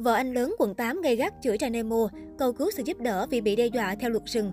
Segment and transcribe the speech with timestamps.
[0.00, 2.08] Vợ anh lớn quận 8 gây gắt chửi Trang Nemo,
[2.38, 4.52] cầu cứu sự giúp đỡ vì bị đe dọa theo luật rừng.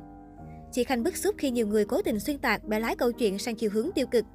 [0.71, 3.39] Chị Khanh bức xúc khi nhiều người cố tình xuyên tạc bẻ lái câu chuyện
[3.39, 4.25] sang chiều hướng tiêu cực.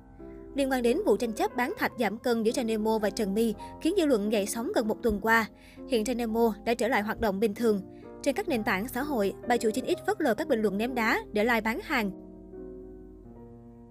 [0.54, 3.34] Liên quan đến vụ tranh chấp bán thạch giảm cân giữa Trang Nemo và Trần
[3.34, 5.46] My khiến dư luận dậy sóng gần một tuần qua.
[5.88, 7.80] Hiện Trang Nemo đã trở lại hoạt động bình thường.
[8.22, 10.78] Trên các nền tảng xã hội, bà chủ chính ít phớt lờ các bình luận
[10.78, 12.10] ném đá để like bán hàng,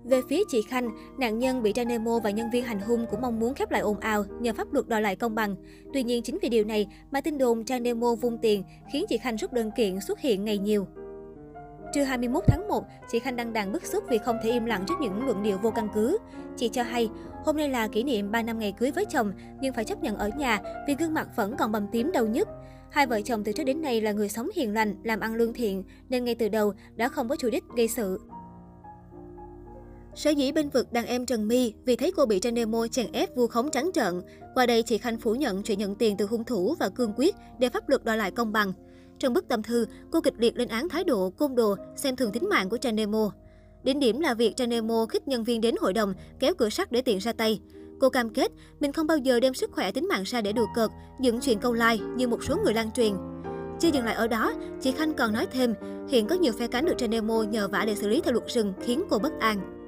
[0.04, 3.22] về phía chị Khanh, nạn nhân bị Trang Nemo và nhân viên hành hung cũng
[3.22, 5.56] mong muốn khép lại ồn ào nhờ pháp luật đòi lại công bằng.
[5.94, 9.18] Tuy nhiên, chính vì điều này mà tin đồn Trang Nemo vung tiền khiến chị
[9.18, 10.88] Khanh rút đơn kiện xuất hiện ngày nhiều.
[11.94, 14.84] Trưa 21 tháng 1, chị Khanh đăng đàn bức xúc vì không thể im lặng
[14.88, 16.18] trước những luận điệu vô căn cứ.
[16.58, 17.09] Chị cho hay,
[17.45, 20.18] hôm nay là kỷ niệm 3 năm ngày cưới với chồng, nhưng phải chấp nhận
[20.18, 22.48] ở nhà vì gương mặt vẫn còn bầm tím đau nhức.
[22.92, 25.54] Hai vợ chồng từ trước đến nay là người sống hiền lành, làm ăn lương
[25.54, 28.20] thiện, nên ngay từ đầu đã không có chủ đích gây sự.
[30.16, 33.12] Sở dĩ bên vực đàn em Trần My vì thấy cô bị trên demo chèn
[33.12, 34.22] ép vu khống trắng trợn.
[34.56, 37.36] Qua đây, chị Khanh phủ nhận chuyện nhận tiền từ hung thủ và cương quyết
[37.60, 38.74] để pháp luật đòi lại công bằng.
[39.20, 42.31] Trong bức tâm thư, cô kịch liệt lên án thái độ côn đồ, xem thường
[42.31, 43.31] tính mạng của Trang Nemo.
[43.84, 46.92] Đỉnh điểm là việc Trang Nemo khích nhân viên đến hội đồng, kéo cửa sắt
[46.92, 47.59] để tiện ra tay.
[48.00, 50.68] Cô cam kết mình không bao giờ đem sức khỏe tính mạng ra để đùa
[50.75, 50.90] cợt,
[51.22, 53.14] dựng chuyện câu like như một số người lan truyền.
[53.80, 55.73] Chưa dừng lại ở đó, chị Khanh còn nói thêm,
[56.09, 58.48] hiện có nhiều phe cánh được Trang Nemo nhờ vả để xử lý theo luật
[58.48, 59.81] rừng khiến cô bất an.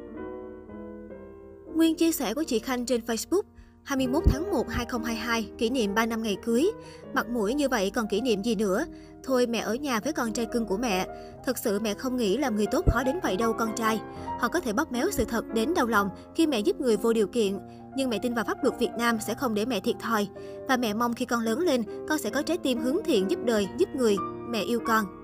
[1.76, 3.42] Nguyên chia sẻ của chị Khanh trên Facebook
[3.84, 6.72] 21 tháng 1 2022, kỷ niệm 3 năm ngày cưới.
[7.14, 8.86] Mặt mũi như vậy còn kỷ niệm gì nữa?
[9.24, 11.08] Thôi mẹ ở nhà với con trai cưng của mẹ.
[11.46, 14.02] Thật sự mẹ không nghĩ làm người tốt khó đến vậy đâu con trai.
[14.40, 17.14] Họ có thể bóp méo sự thật đến đau lòng khi mẹ giúp người vô
[17.14, 17.60] điều kiện.
[17.96, 20.28] Nhưng mẹ tin vào pháp luật Việt Nam sẽ không để mẹ thiệt thòi.
[20.68, 23.40] Và mẹ mong khi con lớn lên, con sẽ có trái tim hướng thiện giúp
[23.46, 24.18] đời, giúp người.
[24.50, 25.23] Mẹ yêu con.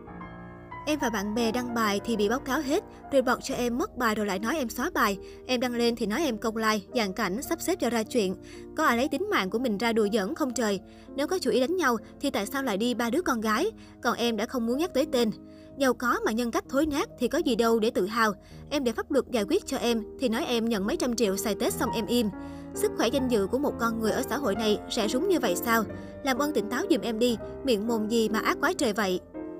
[0.90, 3.78] Em và bạn bè đăng bài thì bị báo cáo hết, rồi bọt cho em
[3.78, 5.18] mất bài rồi lại nói em xóa bài.
[5.48, 8.36] Em đăng lên thì nói em công like, dàn cảnh, sắp xếp cho ra chuyện.
[8.78, 10.80] Có ai lấy tính mạng của mình ra đùa giỡn không trời?
[11.16, 13.72] Nếu có chủ ý đánh nhau thì tại sao lại đi ba đứa con gái?
[14.02, 15.32] Còn em đã không muốn nhắc tới tên.
[15.78, 18.34] Giàu có mà nhân cách thối nát thì có gì đâu để tự hào.
[18.70, 21.38] Em để pháp luật giải quyết cho em thì nói em nhận mấy trăm triệu
[21.38, 22.30] xài Tết xong em im.
[22.74, 25.40] Sức khỏe danh dự của một con người ở xã hội này sẽ rúng như
[25.40, 25.84] vậy sao?
[26.24, 29.20] Làm ơn tỉnh táo giùm em đi, miệng mồm gì mà ác quá trời vậy.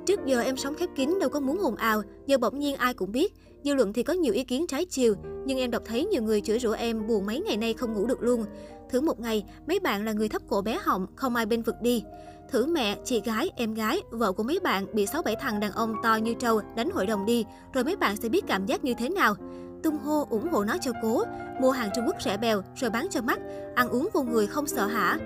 [0.10, 2.94] Trước giờ em sống khép kín đâu có muốn ồn ào, giờ bỗng nhiên ai
[2.94, 3.34] cũng biết.
[3.64, 5.16] Dư luận thì có nhiều ý kiến trái chiều,
[5.46, 8.06] nhưng em đọc thấy nhiều người chửi rủa em buồn mấy ngày nay không ngủ
[8.06, 8.46] được luôn.
[8.90, 11.76] Thử một ngày, mấy bạn là người thấp cổ bé họng, không ai bên vực
[11.82, 12.04] đi.
[12.52, 15.96] Thử mẹ, chị gái, em gái, vợ của mấy bạn bị 6-7 thằng đàn ông
[16.04, 18.94] to như trâu đánh hội đồng đi, rồi mấy bạn sẽ biết cảm giác như
[18.98, 19.36] thế nào.
[19.84, 21.24] Tung hô ủng hộ nó cho cố,
[21.62, 23.40] mua hàng Trung Quốc rẻ bèo rồi bán cho mắt,
[23.76, 25.18] ăn uống vô người không sợ hả?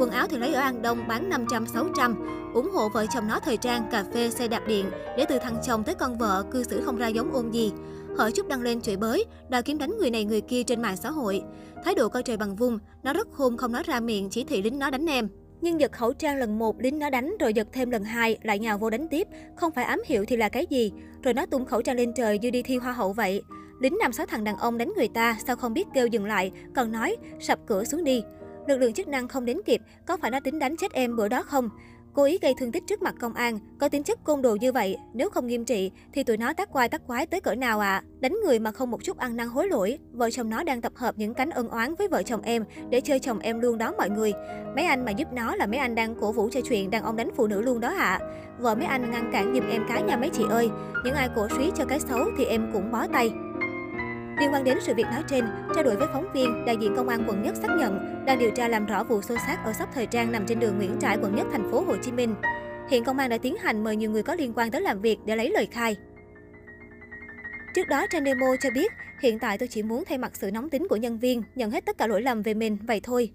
[0.00, 2.14] Quần áo thì lấy ở An Đông bán 500-600,
[2.54, 5.56] ủng hộ vợ chồng nó thời trang, cà phê, xe đạp điện để từ thằng
[5.66, 7.72] chồng tới con vợ cư xử không ra giống ôn gì.
[8.18, 10.96] Hở chút đăng lên chửi bới, đòi kiếm đánh người này người kia trên mạng
[10.96, 11.42] xã hội.
[11.84, 14.62] Thái độ coi trời bằng vung, nó rất khôn không nói ra miệng chỉ thị
[14.62, 15.28] lính nó đánh em.
[15.60, 18.58] Nhưng giật khẩu trang lần một lính nó đánh rồi giật thêm lần hai lại
[18.58, 20.92] nhào vô đánh tiếp, không phải ám hiệu thì là cái gì?
[21.22, 23.42] Rồi nó tung khẩu trang lên trời như đi thi hoa hậu vậy.
[23.80, 26.52] Lính năm sáu thằng đàn ông đánh người ta sao không biết kêu dừng lại,
[26.74, 28.22] còn nói sập cửa xuống đi.
[28.70, 31.28] Lực lượng chức năng không đến kịp, có phải nó tính đánh chết em bữa
[31.28, 31.68] đó không?
[32.14, 34.72] Cố ý gây thương tích trước mặt công an, có tính chất côn đồ như
[34.72, 37.80] vậy, nếu không nghiêm trị thì tụi nó tác quai tác quái tới cỡ nào
[37.80, 37.92] ạ?
[37.92, 38.02] À?
[38.20, 40.92] Đánh người mà không một chút ăn năn hối lỗi, vợ chồng nó đang tập
[40.96, 43.94] hợp những cánh ân oán với vợ chồng em để chơi chồng em luôn đó
[43.98, 44.32] mọi người.
[44.76, 47.16] Mấy anh mà giúp nó là mấy anh đang cổ vũ cho chuyện đàn ông
[47.16, 48.18] đánh phụ nữ luôn đó ạ.
[48.20, 48.26] À.
[48.58, 50.70] Vợ mấy anh ngăn cản giùm em cái nha mấy chị ơi,
[51.04, 53.30] những ai cổ suý cho cái xấu thì em cũng bó tay.
[54.40, 57.08] Liên quan đến sự việc nói trên, trao đổi với phóng viên, đại diện công
[57.08, 59.88] an quận Nhất xác nhận đang điều tra làm rõ vụ xô xát ở shop
[59.94, 62.34] thời trang nằm trên đường Nguyễn Trãi, quận Nhất, thành phố Hồ Chí Minh.
[62.90, 65.18] Hiện công an đã tiến hành mời nhiều người có liên quan tới làm việc
[65.26, 65.96] để lấy lời khai.
[67.74, 68.92] Trước đó, Trang demo cho biết,
[69.22, 71.84] hiện tại tôi chỉ muốn thay mặt sự nóng tính của nhân viên, nhận hết
[71.86, 73.30] tất cả lỗi lầm về mình, vậy thôi.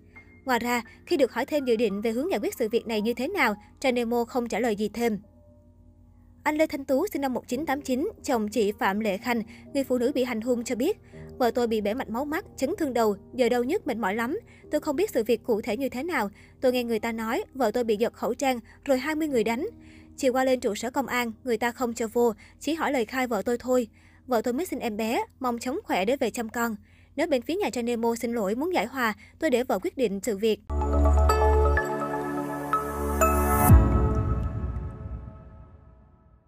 [0.46, 3.02] Ngoài ra, khi được hỏi thêm dự định về hướng giải quyết sự việc này
[3.02, 5.20] như thế nào, Trang demo không trả lời gì thêm.
[6.46, 9.42] Anh Lê Thanh Tú sinh năm 1989, chồng chị Phạm Lệ Khanh,
[9.74, 10.98] người phụ nữ bị hành hung cho biết,
[11.38, 14.16] vợ tôi bị bể mạch máu mắt, chấn thương đầu, giờ đau nhức mệt mỏi
[14.16, 14.40] lắm.
[14.72, 16.30] Tôi không biết sự việc cụ thể như thế nào.
[16.62, 19.68] Tôi nghe người ta nói vợ tôi bị giật khẩu trang, rồi 20 người đánh.
[20.18, 23.06] Chiều qua lên trụ sở công an, người ta không cho vô, chỉ hỏi lời
[23.06, 23.88] khai vợ tôi thôi.
[24.28, 26.76] Vợ tôi mới sinh em bé, mong chống khỏe để về chăm con.
[27.16, 29.98] Nếu bên phía nhà trang Nemo xin lỗi muốn giải hòa, tôi để vợ quyết
[29.98, 30.60] định sự việc.